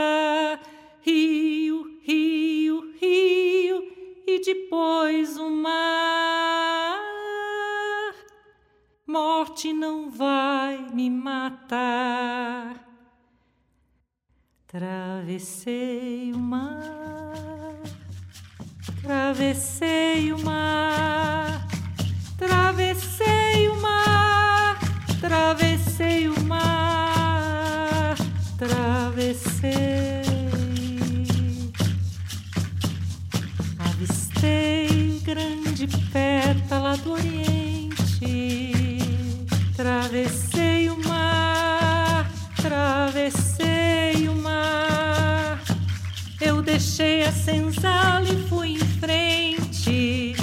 Rio, 1.01 1.99
rio, 2.01 2.93
rio 2.99 3.93
e 4.25 4.39
depois 4.39 5.37
o 5.37 5.49
mar. 5.49 6.95
Morte 9.05 9.71
não 9.71 10.09
vai 10.09 10.89
me 10.91 11.09
matar. 11.09 12.83
Travessei 14.67 16.33
o 16.33 16.37
mar, 16.37 17.81
travessei 19.01 20.33
o 20.33 20.39
mar, 20.43 21.65
travessei 22.37 23.69
o 23.69 23.81
mar, 23.81 24.77
travessei 25.21 25.64
o 25.97 26.43
mar, 26.43 28.15
travessei. 28.57 29.71
Avistei 33.79 35.21
grande 35.23 35.87
pétala 36.11 36.97
do 36.97 37.13
Oriente, 37.13 38.73
travessei 39.77 40.89
o 40.89 40.97
mar, 41.07 42.29
travessei 42.57 44.27
o 44.27 44.35
mar. 44.35 45.61
Eu 46.41 46.61
deixei 46.61 47.23
a 47.23 47.31
senzala 47.31 48.27
e 48.27 48.49
fui 48.49 48.73
em 48.73 48.79
frente. 48.79 50.35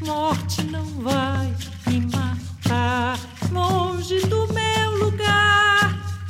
Morte 0.00 0.62
não 0.62 0.84
vai 1.02 1.49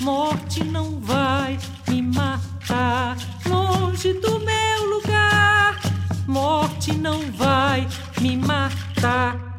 Morte 0.00 0.64
não 0.64 0.98
vai 1.00 1.58
me 1.86 2.00
matar 2.00 3.18
longe 3.46 4.14
do 4.14 4.40
meu 4.40 4.96
lugar. 4.96 5.78
Morte 6.26 6.92
não 6.92 7.20
vai 7.32 7.86
me 8.18 8.34
matar. 8.34 9.49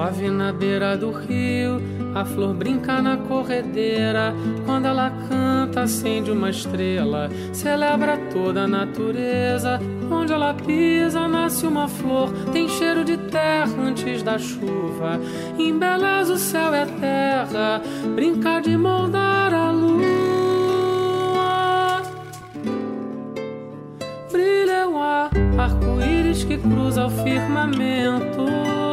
Chove 0.00 0.30
na 0.30 0.50
beira 0.50 0.96
do 0.96 1.10
rio, 1.10 1.82
a 2.14 2.24
flor 2.24 2.54
brinca 2.54 3.02
na 3.02 3.18
corredeira. 3.18 4.32
Quando 4.64 4.86
ela 4.86 5.12
canta, 5.28 5.82
acende 5.82 6.30
uma 6.30 6.48
estrela, 6.48 7.28
celebra 7.52 8.16
toda 8.32 8.62
a 8.62 8.66
natureza. 8.66 9.78
Onde 10.10 10.32
ela 10.32 10.54
pisa, 10.54 11.28
nasce 11.28 11.66
uma 11.66 11.86
flor, 11.86 12.32
tem 12.50 12.66
cheiro 12.66 13.04
de 13.04 13.18
terra 13.18 13.70
antes 13.78 14.22
da 14.22 14.38
chuva. 14.38 15.20
Embeleza 15.58 16.32
o 16.32 16.38
céu 16.38 16.74
e 16.74 16.78
a 16.78 16.86
terra, 16.86 17.82
brinca 18.14 18.58
de 18.60 18.76
moldar 18.78 19.52
a 19.52 19.70
lua. 19.70 20.00
Brilha 24.32 24.88
o 24.88 24.98
ar, 24.98 25.30
arco-íris 25.58 26.42
que 26.44 26.56
cruza 26.56 27.04
o 27.04 27.10
firmamento. 27.10 28.89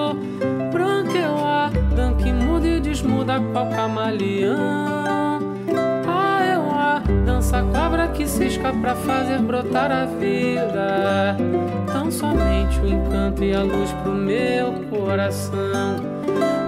E 2.97 3.01
desmuda 3.01 3.39
qual 3.53 3.67
camaleão. 3.69 4.57
Ah, 6.07 6.43
é 6.43 6.57
o 6.57 6.71
ar, 6.71 7.01
dança 7.25 7.61
cobra 7.61 8.07
que 8.07 8.27
cisca 8.27 8.73
pra 8.73 8.95
fazer 8.95 9.39
brotar 9.39 9.91
a 9.91 10.05
vida. 10.05 11.37
Tão 11.91 12.09
somente 12.11 12.79
o 12.79 12.87
encanto 12.87 13.43
e 13.43 13.53
a 13.53 13.61
luz 13.61 13.91
pro 14.03 14.13
meu 14.13 14.73
coração. 14.89 15.97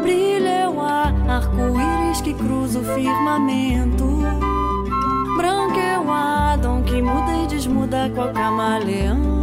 Brilha 0.03 0.69
o 0.69 0.81
ar, 0.81 1.13
arco-íris 1.27 2.21
que 2.21 2.33
cruza 2.33 2.79
o 2.79 2.83
firmamento. 2.83 4.19
Branco 5.37 5.79
é 5.79 5.99
o 5.99 6.11
Adão 6.11 6.83
que 6.83 7.01
muda 7.01 7.31
e 7.43 7.47
desmuda 7.47 8.11
qual 8.13 8.31
camaleão. 8.33 9.39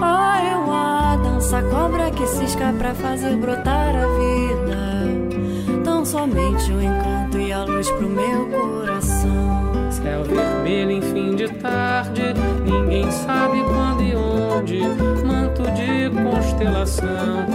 Oh, 0.00 0.38
é 0.38 0.56
o 0.56 0.70
ar, 0.70 1.18
dança 1.18 1.62
cobra 1.62 2.10
que 2.10 2.26
cisca 2.26 2.72
pra 2.78 2.94
fazer 2.94 3.36
brotar 3.36 3.96
a 3.96 4.06
vida. 4.18 4.97
Somente 6.10 6.72
o 6.72 6.80
encanto 6.80 7.38
e 7.38 7.52
a 7.52 7.64
luz 7.64 7.90
pro 7.90 8.08
meu 8.08 8.46
coração. 8.46 9.90
Céu 9.90 10.24
vermelho 10.24 10.92
em 10.92 11.02
fim 11.02 11.36
de 11.36 11.48
tarde, 11.48 12.22
ninguém 12.64 13.10
sabe 13.10 13.62
quando 13.64 14.02
e 14.02 14.16
onde. 14.16 14.80
Manto 15.26 15.62
de 15.72 16.08
constelação 16.08 17.46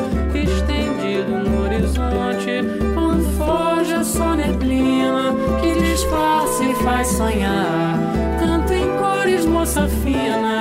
estendido 0.44 1.50
no 1.50 1.64
horizonte. 1.64 2.62
Quando 2.94 3.24
foge 3.38 3.94
é 3.94 4.04
só 4.04 4.36
neblina 4.36 5.34
que 5.60 5.74
disfarça 5.82 6.64
e 6.64 6.76
faz 6.76 7.08
sonhar. 7.08 7.98
Canto 8.40 8.74
em 8.74 8.88
cores, 8.98 9.46
moça 9.46 9.88
fina, 9.88 10.53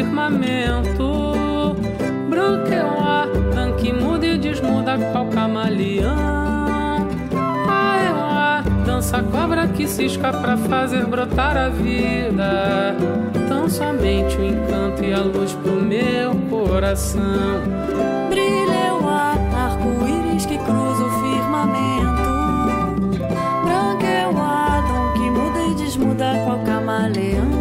firmamento. 0.00 1.76
Branco 2.28 2.72
é 2.72 2.82
o 2.82 3.00
ar, 3.04 3.28
que 3.76 3.92
muda 3.92 4.26
e 4.26 4.38
desmuda 4.38 4.96
qual 5.12 5.26
camaleão. 5.26 6.16
Ah, 7.68 7.96
é 7.98 8.10
o 8.10 8.16
ar, 8.16 8.62
dança 8.86 9.22
cobra 9.22 9.68
que 9.68 9.86
cisca 9.86 10.32
pra 10.32 10.56
fazer 10.56 11.04
brotar 11.06 11.56
a 11.56 11.68
vida. 11.68 12.96
Tão 13.46 13.68
somente 13.68 14.36
o 14.38 14.44
encanto 14.44 15.04
e 15.04 15.12
a 15.12 15.20
luz 15.20 15.52
pro 15.52 15.72
meu 15.72 16.34
coração. 16.48 17.60
Brilha 18.30 18.94
o 18.94 19.08
ar, 19.08 19.38
arco-íris 19.54 20.46
que 20.46 20.56
cruza 20.58 21.04
o 21.04 21.10
firmamento. 21.20 22.30
Branco 23.64 24.04
é 24.06 24.26
o 24.26 24.38
Adão 24.38 25.12
que 25.12 25.30
muda 25.30 25.60
e 25.70 25.74
desmuda 25.74 26.42
qual 26.46 26.58
camaleão. 26.60 27.59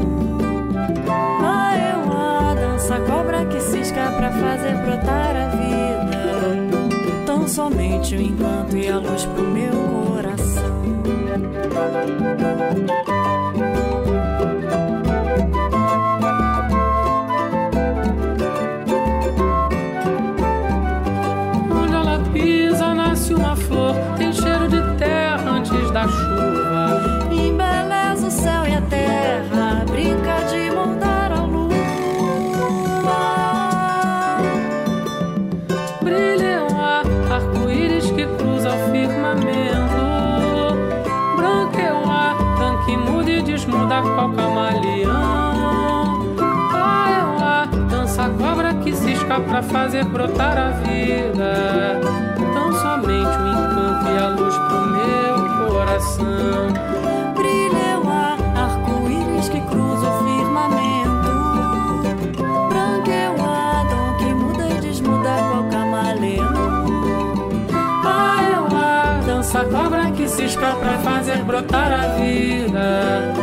Pra 4.11 4.31
fazer 4.31 4.75
brotar 4.77 5.35
a 5.35 5.47
vida. 5.55 7.25
Tão 7.25 7.47
somente 7.47 8.15
o 8.15 8.21
encanto 8.21 8.77
e 8.77 8.87
a 8.87 8.97
luz 8.97 9.25
pro 9.25 9.43
meu 9.43 9.71
coração. 10.07 10.79
Pra 49.43 49.61
fazer 49.61 50.05
brotar 50.05 50.57
a 50.57 50.69
vida. 50.71 51.99
Tão 52.53 52.73
somente 52.73 53.37
o 53.37 53.47
encanto 53.47 54.09
e 54.09 54.17
a 54.17 54.29
luz 54.29 54.55
pro 54.57 54.81
meu 54.87 55.69
coração. 55.69 56.67
Brilha 57.35 57.99
o 57.99 58.09
ar, 58.09 58.37
arco-íris 58.55 59.49
que 59.49 59.61
cruza 59.61 60.07
o 60.07 60.23
firmamento. 60.23 61.29
Branco 62.69 63.11
é 63.11 63.29
o 63.29 63.41
Adão 63.41 64.17
que 64.17 64.33
muda 64.33 64.67
e 64.69 64.81
desmuda 64.81 65.35
qual 65.49 65.63
camaleão. 65.69 66.69
essa 69.49 69.65
cobra 69.65 70.11
que 70.11 70.27
cisca 70.27 70.75
pra 70.75 70.99
fazer 70.99 71.43
brotar 71.43 71.91
a 71.91 72.07
vida. 72.19 73.33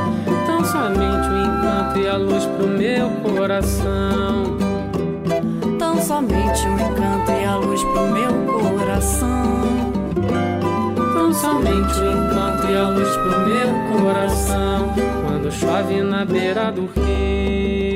Tão 0.46 0.64
somente 0.64 1.28
o 1.28 1.42
encanto 1.42 1.98
e 1.98 2.06
a 2.06 2.16
luz 2.16 2.46
pro 2.46 2.68
meu 2.68 3.10
coração. 3.22 4.65
Somente 6.06 6.68
o 6.68 6.74
encanto 6.74 7.32
e 7.32 7.44
a 7.44 7.56
luz 7.56 7.82
pro 7.82 8.06
meu 8.12 8.30
coração. 8.60 9.92
Tão 10.94 11.34
somente 11.34 11.98
o 11.98 12.12
encanto 12.12 12.70
e 12.70 12.76
a 12.76 12.88
luz 12.90 13.08
pro 13.16 13.40
meu 13.40 14.04
coração. 14.04 14.94
Quando 15.26 15.50
chove 15.50 16.02
na 16.02 16.24
beira 16.24 16.70
do 16.70 16.86
rio. 16.86 17.95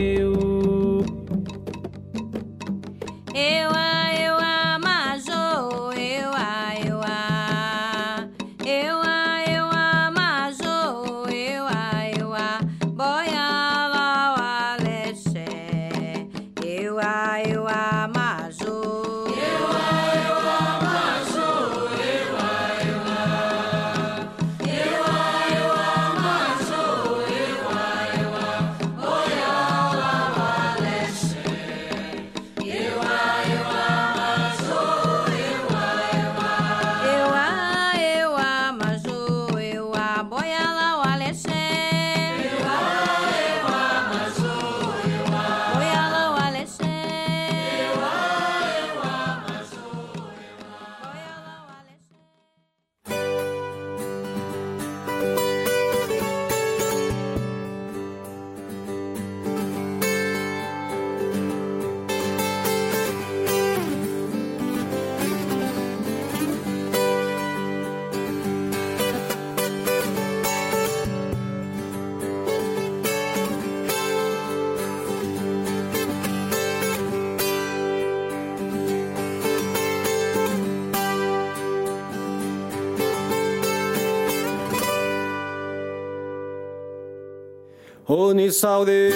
Oni 88.60 88.68
saude 88.68 89.08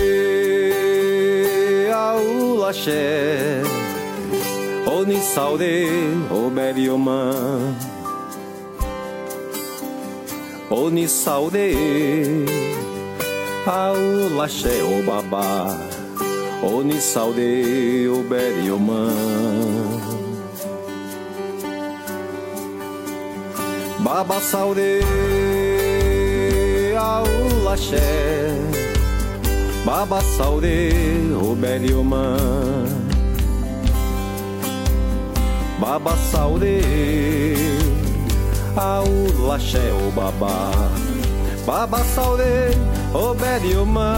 aula 1.93 2.73
xe 2.73 3.61
Oni 4.87 5.21
saude 5.21 5.87
o 6.31 6.49
berioma 6.49 7.31
Oni 10.71 11.07
aula 13.67 14.49
xe 14.49 14.83
o 14.83 15.03
baba. 15.03 15.77
Oni 16.63 16.99
saude 16.99 18.09
o 18.09 18.23
berioma 18.23 19.13
Baba 24.01 24.41
saude 24.41 25.03
aula 26.97 27.77
xe 27.77 28.84
Baba 29.85 30.23
saude 30.23 30.91
o 31.39 31.55
belioma 31.55 32.37
Baba 35.79 36.17
saude 36.33 36.81
aula 38.75 39.59
xe 39.59 39.93
o 39.93 40.11
baba. 40.11 40.71
Baba 41.67 41.99
saude 42.15 42.71
o 43.13 43.35
belioma 43.35 44.15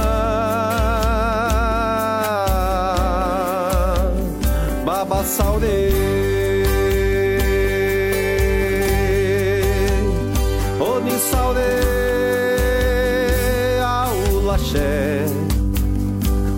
Baba 4.85 5.25
saude 5.25 5.93
Oni 10.81 11.19
saude 11.19 11.71
aula 13.83 14.59
xe 14.59 15.27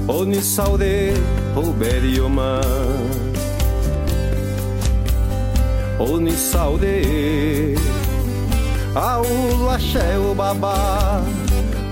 Oni 0.08 0.40
saude 0.40 1.12
o 1.54 1.70
berioma 1.72 2.60
Oni 5.98 6.32
saude 6.32 7.74
aula 8.94 9.78
o 10.18 10.34
baba 10.34 11.20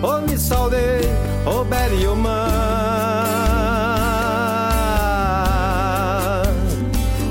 Oni 0.03 0.39
saude 0.39 1.01
o 1.45 1.63
berioma 1.65 2.49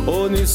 Oni 0.06 0.46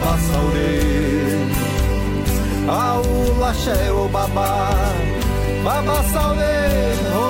გაფასავლე 0.00 0.68
აულა 2.74 3.50
შეო 3.62 4.04
ბაბა 4.14 4.48
ბაბასავლე 5.64 6.52
ო 7.20 7.29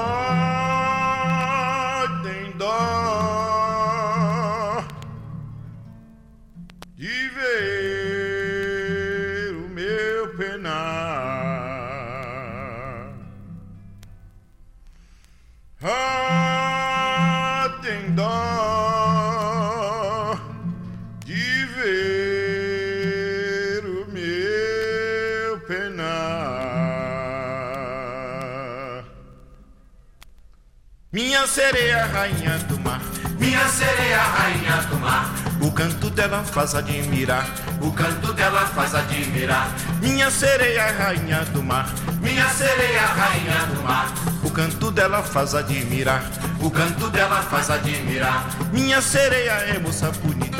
sereia, 31.51 32.05
rainha 32.05 32.57
do 32.69 32.79
mar, 32.79 33.01
minha 33.37 33.67
sereia, 33.67 34.21
rainha 34.21 34.83
do 34.89 34.95
mar. 34.97 35.29
O 35.59 35.69
canto 35.69 36.09
dela 36.09 36.43
faz 36.45 36.73
admirar, 36.73 37.45
o 37.81 37.91
canto 37.91 38.31
dela 38.31 38.61
faz 38.67 38.95
admirar. 38.95 39.69
Minha 40.01 40.31
sereia, 40.31 40.89
rainha 40.93 41.43
do 41.51 41.61
mar, 41.61 41.89
minha 42.21 42.47
sereia, 42.51 43.01
rainha 43.01 43.65
do 43.65 43.83
mar. 43.83 44.13
O 44.45 44.49
canto 44.49 44.91
dela 44.91 45.21
faz 45.21 45.53
admirar, 45.53 46.23
o 46.61 46.71
canto 46.71 47.09
dela 47.09 47.41
faz 47.41 47.69
admirar. 47.69 48.47
Minha 48.71 49.01
sereia 49.01 49.51
é 49.75 49.77
moça 49.77 50.09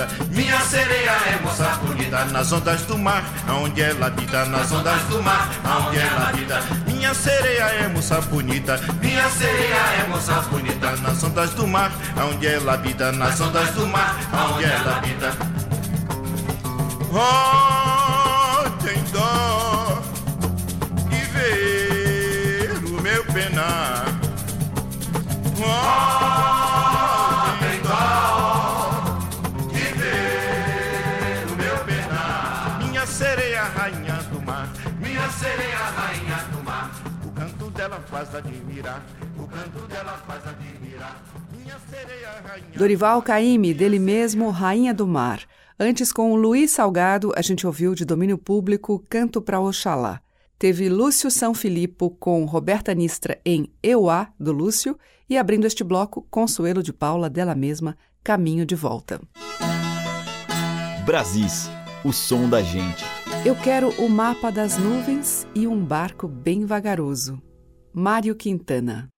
bonita, 0.02 0.08
minha 0.32 0.60
sereia 0.62 1.12
é 1.12 1.40
moça 1.42 1.80
bonita. 1.84 2.26
Nas 2.26 2.52
ondas 2.52 2.82
do 2.84 2.98
mar, 2.98 3.24
aonde 3.48 3.82
ela 3.82 4.08
habita, 4.08 4.46
nas 4.46 4.72
ondas 4.72 5.02
do 5.04 5.22
mar, 5.22 5.50
aonde 5.64 6.00
ela 6.00 6.30
habita. 6.30 6.62
Minha 6.86 7.14
sereia 7.14 7.64
é 7.64 7.88
moça 7.88 8.22
bonita, 8.22 8.80
minha 9.02 9.30
sereia 9.30 9.76
é 9.76 10.08
moça 10.08 10.34
bonita. 10.50 10.96
Nas 10.98 11.24
ondas 11.24 11.52
do 11.52 11.68
mar, 11.68 11.92
aonde 12.18 12.48
ela 12.48 12.74
habita, 12.74 13.12
nas 13.12 13.40
ondas 13.40 13.70
do 13.72 13.88
mar, 13.88 14.18
aonde 14.32 14.66
ela 14.66 14.98
habita. 14.98 15.32
Oh, 17.14 18.70
tem 18.84 19.04
dó 19.12 20.02
de 21.10 21.18
ver 21.34 22.72
o 22.86 23.02
meu 23.02 23.26
penar. 23.26 24.06
Oh, 25.64 26.31
faz 38.12 38.36
admirar, 38.36 39.06
o 39.40 39.48
canto 39.48 39.88
dela 39.88 40.18
faz 40.28 40.46
admirar. 40.46 41.24
Minha 41.58 41.80
sereia, 41.90 42.42
rainha. 42.44 42.78
Dorival 42.78 43.22
Caymmi, 43.22 43.74
dele 43.74 44.00
mesmo, 44.00 44.50
Rainha 44.50 44.94
do 44.94 45.08
Mar. 45.08 45.40
Antes, 45.80 46.12
com 46.12 46.34
o 46.34 46.36
Luiz 46.36 46.72
Salgado, 46.72 47.32
a 47.38 47.42
gente 47.42 47.66
ouviu 47.66 47.96
de 47.96 48.04
domínio 48.04 48.38
público 48.38 49.04
Canto 49.10 49.42
para 49.42 49.62
Oxalá. 49.62 50.20
Teve 50.60 50.90
Lúcio 50.90 51.32
São 51.32 51.54
Filippo 51.54 52.12
com 52.12 52.44
Roberta 52.44 52.94
Nistra 52.94 53.40
em 53.46 53.72
Euá, 53.82 54.28
do 54.38 54.52
Lúcio, 54.52 55.00
e 55.30 55.38
abrindo 55.38 55.66
este 55.66 55.84
bloco, 55.84 56.28
Consuelo 56.30 56.84
de 56.84 56.92
Paula, 56.92 57.30
dela 57.30 57.56
mesma, 57.56 57.98
Caminho 58.22 58.66
de 58.66 58.76
Volta. 58.76 59.22
Brasis, 61.06 61.70
o 62.04 62.12
som 62.12 62.50
da 62.50 62.62
gente. 62.62 63.06
Eu 63.46 63.56
quero 63.56 63.90
o 64.04 64.10
mapa 64.10 64.52
das 64.52 64.78
nuvens 64.78 65.48
e 65.56 65.66
um 65.66 65.84
barco 65.84 66.28
bem 66.28 66.66
vagaroso. 66.66 67.42
Mário 67.94 68.36
Quintana. 68.36 69.10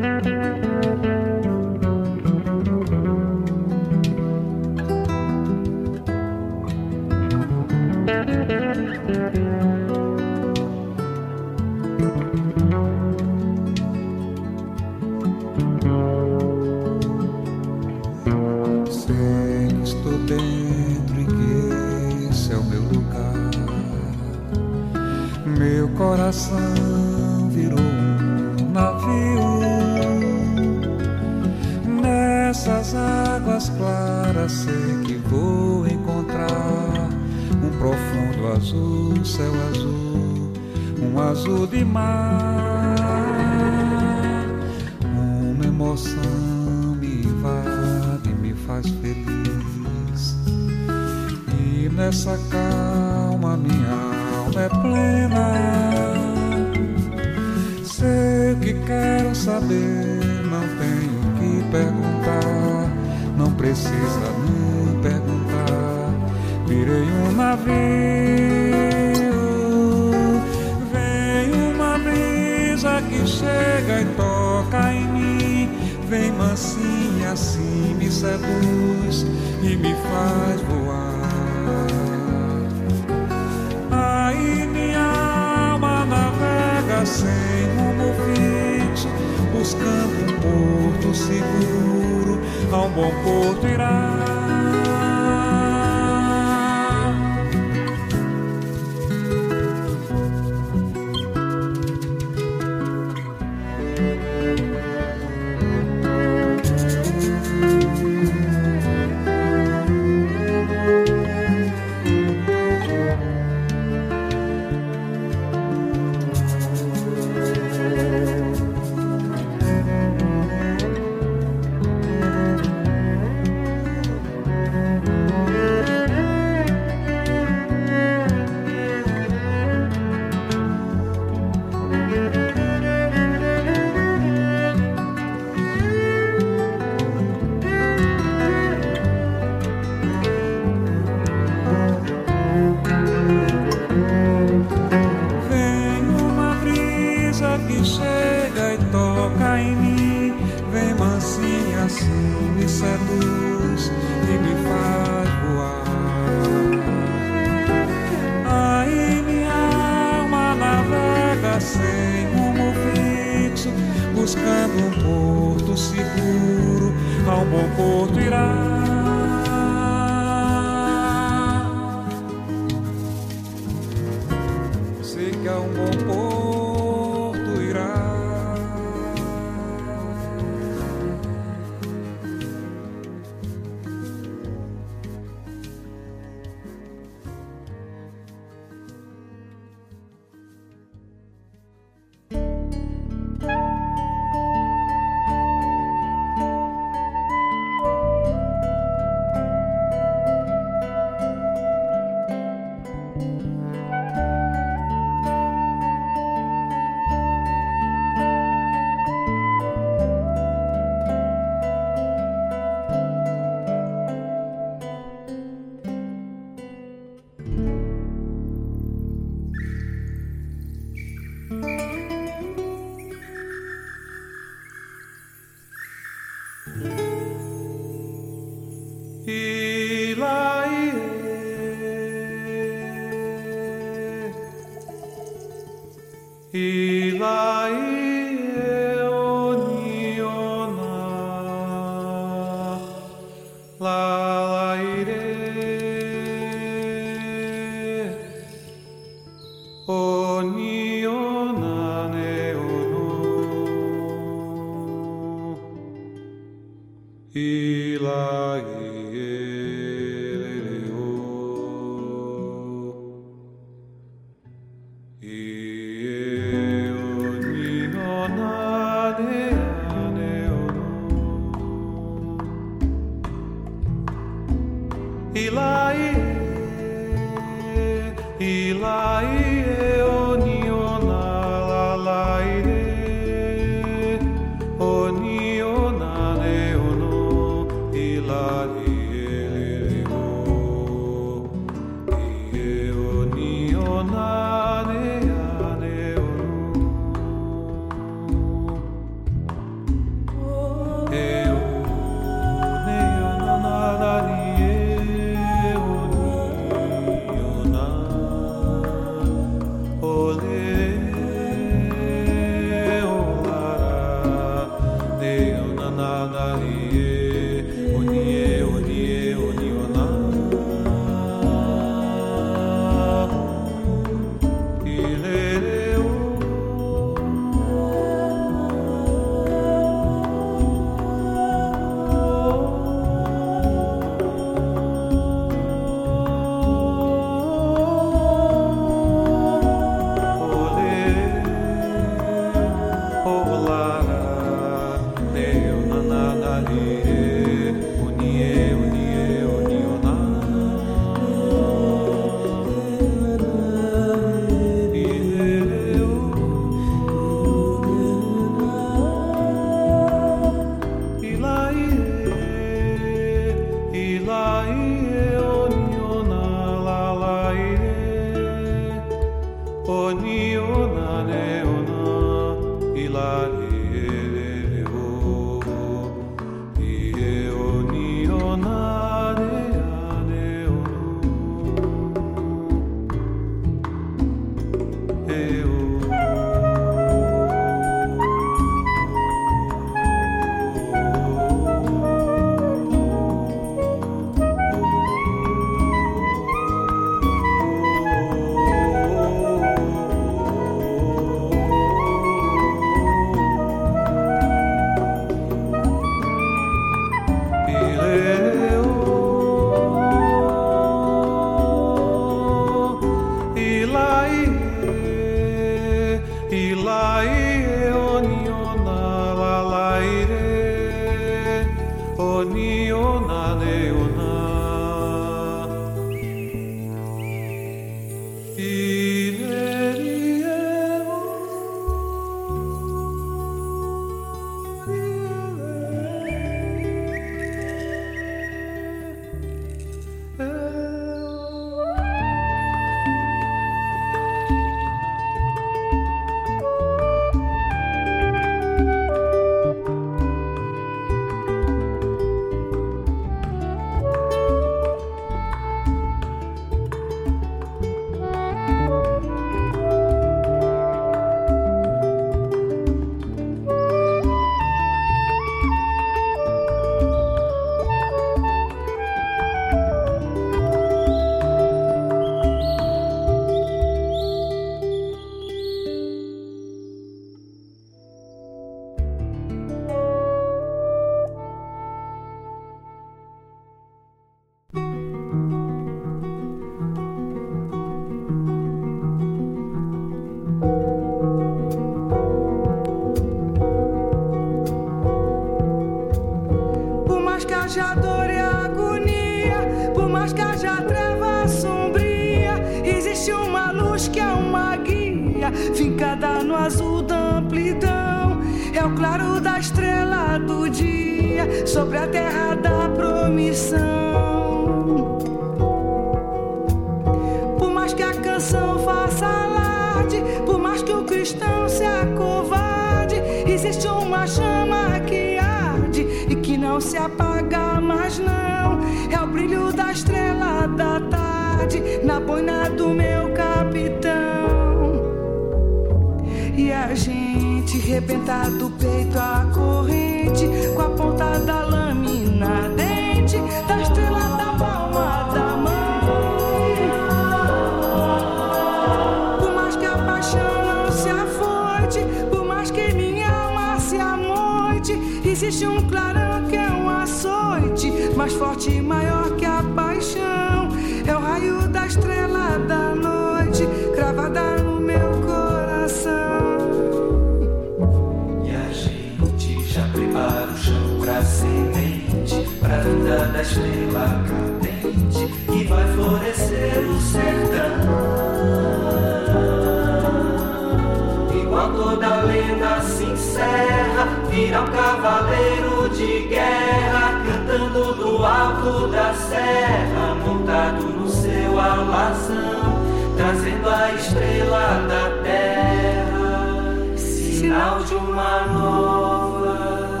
Se 583.38 583.44
encerra, 583.44 584.06
vira 584.28 584.62
um 584.62 584.66
cavaleiro 584.66 585.88
de 585.90 586.26
guerra, 586.28 587.22
cantando 587.24 587.94
do 587.94 588.24
alto 588.24 588.88
da 588.88 589.14
serra, 589.14 590.14
montado 590.26 590.82
no 590.82 591.08
seu 591.08 591.58
alazão, 591.58 592.82
trazendo 593.16 593.68
a 593.68 593.92
estrela 593.94 594.86
da 594.88 595.22
terra, 595.22 596.96
sinal 596.96 597.78
de 597.84 597.94
uma 597.94 598.46
nova 598.46 600.00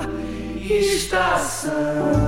estação. 0.68 2.27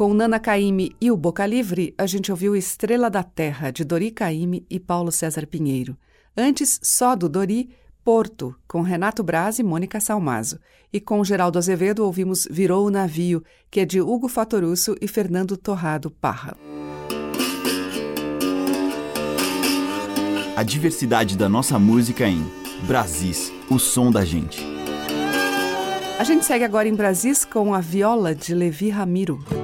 Com 0.00 0.14
Nana 0.14 0.40
Caymmi 0.40 0.96
e 0.98 1.10
o 1.10 1.16
Boca 1.18 1.44
Livre, 1.44 1.94
a 1.98 2.06
gente 2.06 2.30
ouviu 2.30 2.56
Estrela 2.56 3.10
da 3.10 3.22
Terra, 3.22 3.70
de 3.70 3.84
Dori 3.84 4.10
Caymmi 4.10 4.64
e 4.70 4.80
Paulo 4.80 5.12
César 5.12 5.46
Pinheiro. 5.46 5.94
Antes, 6.34 6.80
só 6.82 7.14
do 7.14 7.28
Dori, 7.28 7.68
Porto, 8.02 8.56
com 8.66 8.80
Renato 8.80 9.22
Braz 9.22 9.58
e 9.58 9.62
Mônica 9.62 10.00
Salmazo. 10.00 10.58
E 10.90 11.00
com 11.00 11.22
Geraldo 11.22 11.58
Azevedo 11.58 12.02
ouvimos 12.02 12.48
Virou 12.50 12.86
o 12.86 12.90
Navio, 12.90 13.44
que 13.70 13.80
é 13.80 13.84
de 13.84 14.00
Hugo 14.00 14.26
Fatorusso 14.26 14.96
e 15.02 15.06
Fernando 15.06 15.54
Torrado 15.54 16.10
Parra. 16.10 16.56
A 20.56 20.62
diversidade 20.62 21.36
da 21.36 21.46
nossa 21.46 21.78
música 21.78 22.26
em 22.26 22.42
Brasis, 22.86 23.52
o 23.68 23.78
som 23.78 24.10
da 24.10 24.24
gente. 24.24 24.64
A 26.18 26.24
gente 26.24 26.46
segue 26.46 26.64
agora 26.64 26.88
em 26.88 26.94
Brasis 26.94 27.44
com 27.44 27.74
a 27.74 27.80
viola 27.80 28.34
de 28.34 28.54
Levi 28.54 28.88
Ramiro. 28.88 29.59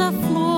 a 0.00 0.12
flor. 0.12 0.49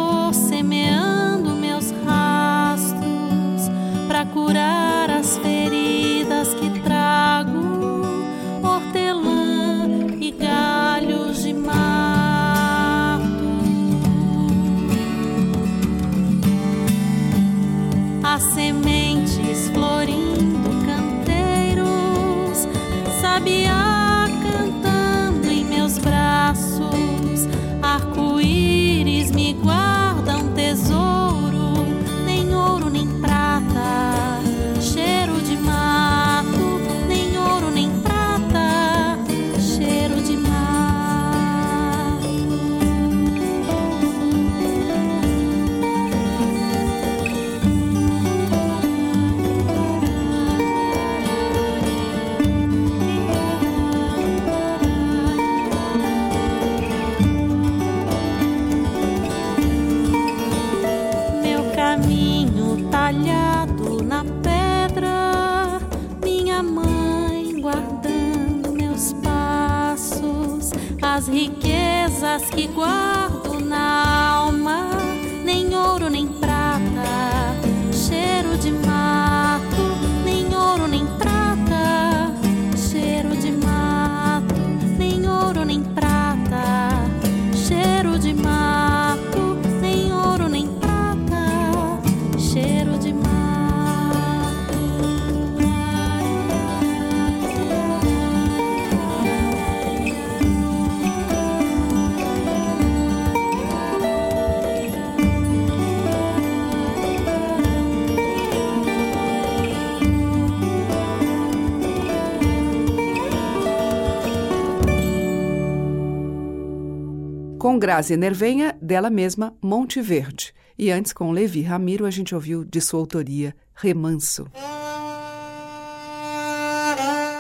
Com 117.73 117.79
Grazi 117.79 118.19
Nervenha, 118.19 118.77
dela 118.83 119.09
mesma, 119.09 119.55
Monte 119.63 120.03
Verde. 120.03 120.53
E 120.79 120.91
antes, 120.91 121.11
com 121.11 121.33
Levi 121.33 121.63
Ramiro, 121.63 122.05
a 122.05 122.11
gente 122.11 122.35
ouviu 122.35 122.67
de 122.67 122.83
sua 122.83 123.01
autoria 123.01 123.57
Remanso. 123.75 124.47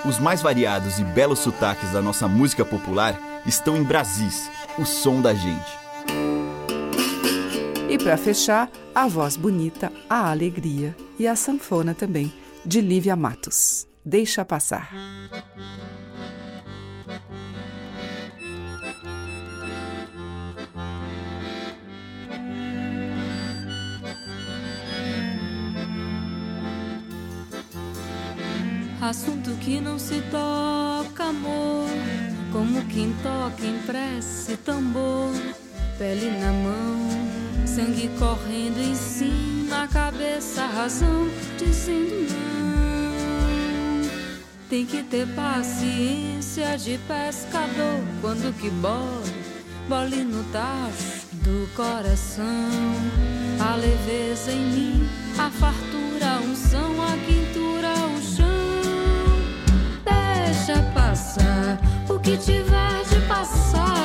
Os 0.08 0.18
mais 0.18 0.40
variados 0.40 0.98
e 0.98 1.04
belos 1.04 1.40
sotaques 1.40 1.92
da 1.92 2.00
nossa 2.00 2.26
música 2.26 2.64
popular 2.64 3.42
estão 3.44 3.76
em 3.76 3.82
Brasis, 3.82 4.50
o 4.78 4.86
som 4.86 5.20
da 5.20 5.34
gente. 5.34 5.78
E 7.90 7.98
para 7.98 8.16
fechar, 8.16 8.70
a 8.94 9.06
voz 9.06 9.36
bonita, 9.36 9.92
a 10.08 10.30
alegria 10.30 10.96
e 11.18 11.28
a 11.28 11.36
sanfona 11.36 11.92
também, 11.92 12.32
de 12.64 12.80
Lívia 12.80 13.14
Matos. 13.14 13.86
Deixa 14.02 14.46
passar. 14.46 14.90
Assunto 29.02 29.50
que 29.58 29.80
não 29.80 29.98
se 29.98 30.22
toca, 30.30 31.24
amor. 31.24 31.88
Como 32.52 32.84
quem 32.84 33.12
toca 33.14 33.66
em 33.66 33.76
prece 33.78 34.56
tambor. 34.58 35.32
Pele 35.98 36.30
na 36.38 36.52
mão, 36.52 37.66
sangue 37.66 38.08
correndo 38.16 38.78
em 38.78 38.94
cima, 38.94 39.88
cabeça, 39.88 40.66
razão, 40.66 41.28
dizendo 41.58 42.28
não. 42.30 44.08
Tem 44.70 44.86
que 44.86 45.02
ter 45.02 45.26
paciência 45.34 46.78
de 46.78 46.96
pescador 46.98 48.00
quando 48.20 48.56
que 48.56 48.70
bole, 48.70 49.34
bole 49.88 50.22
no 50.22 50.44
tacho 50.52 51.26
do 51.32 51.68
coração. 51.74 52.46
A 53.58 53.74
leveza 53.74 54.52
em 54.52 54.64
mim, 54.64 55.08
a 55.36 55.50
fartura, 55.50 56.36
a 56.36 56.40
unção, 56.40 57.02
a 57.02 57.16
passar 61.12 61.78
o 62.08 62.18
que 62.18 62.38
tiver 62.38 63.04
de 63.04 63.20
passado. 63.28 64.01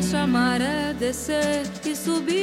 Deixa 0.00 0.20
a 0.20 0.26
maré 0.28 0.94
descer 0.96 1.66
e 1.84 1.96
subir. 1.96 2.38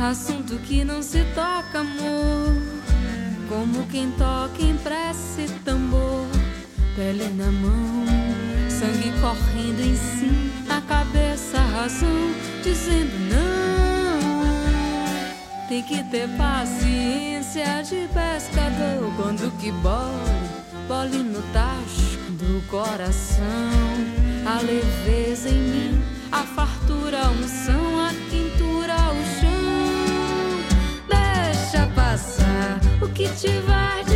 Assunto 0.00 0.58
que 0.66 0.84
não 0.84 1.00
se 1.00 1.24
toca, 1.26 1.78
amor. 1.78 2.56
Como 3.48 3.86
quem 3.86 4.10
toca 4.18 4.60
em 4.60 4.76
prece 4.78 5.46
tambor. 5.64 6.26
Pele 6.96 7.28
na 7.36 7.52
mão, 7.52 8.04
sangue 8.68 9.12
correndo 9.20 9.80
em 9.80 9.94
si. 9.94 10.53
Cabeça, 10.88 11.58
a 11.58 11.80
razão, 11.80 12.34
dizendo 12.62 13.18
não. 13.30 14.24
Tem 15.68 15.82
que 15.82 16.02
ter 16.04 16.28
paciência 16.36 17.82
de 17.82 18.08
pescador. 18.08 19.12
Quando 19.16 19.50
que 19.58 19.72
bole, 19.72 20.48
bole 20.86 21.22
no 21.22 21.42
tacho 21.52 22.18
do 22.30 22.62
coração. 22.68 23.44
A 24.46 24.60
leveza 24.60 25.48
em 25.48 25.54
mim, 25.54 26.02
a 26.30 26.42
fartura, 26.42 27.22
a 27.22 27.30
unção, 27.30 28.00
a 28.00 28.12
quintura, 28.30 28.94
o 28.94 29.24
chão. 29.40 29.64
Deixa 31.08 31.86
passar 31.94 32.78
o 33.00 33.08
que 33.08 33.26
tiver 33.28 34.04
de 34.04 34.13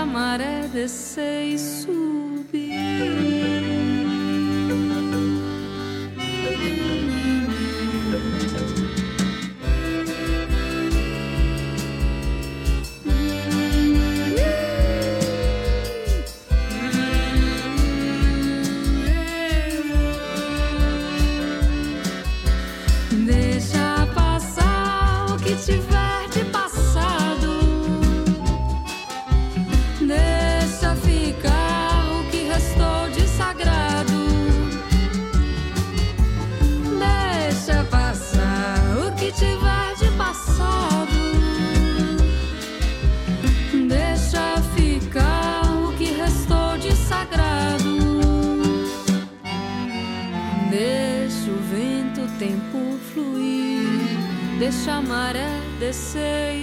a 0.00 0.06
maré 0.06 0.66
descer 0.72 1.52
e 1.52 1.58
subir. 1.58 2.70
Deixa 23.26 23.79
Deixa 54.80 54.94
a 54.94 55.02
maré 55.02 55.46
descer 55.78 56.54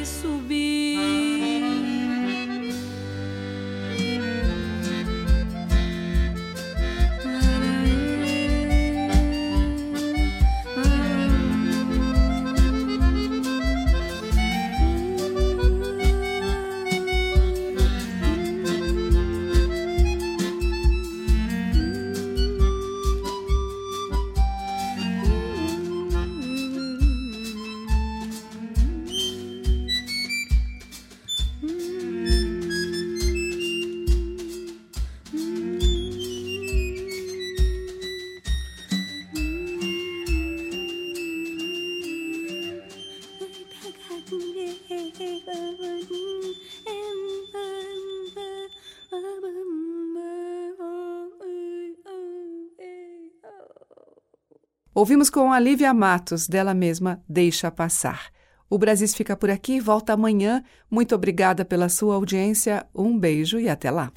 Ouvimos 54.98 55.30
com 55.30 55.54
a 55.54 55.60
Lívia 55.60 55.94
Matos, 55.94 56.48
dela 56.48 56.74
mesma, 56.74 57.22
Deixa 57.30 57.70
Passar. 57.70 58.32
O 58.68 58.80
Brasis 58.80 59.14
fica 59.14 59.38
por 59.38 59.48
aqui, 59.48 59.80
volta 59.80 60.14
amanhã. 60.14 60.64
Muito 60.90 61.14
obrigada 61.14 61.64
pela 61.64 61.88
sua 61.88 62.16
audiência, 62.16 62.84
um 62.96 63.16
beijo 63.16 63.60
e 63.60 63.70
até 63.70 63.92
lá. 63.92 64.12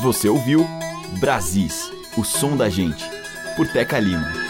Você 0.00 0.30
ouviu 0.30 0.66
Brasis, 1.20 1.92
o 2.16 2.24
som 2.24 2.56
da 2.56 2.70
gente, 2.70 3.04
por 3.54 3.68
Teca 3.68 3.98
Lima. 4.00 4.43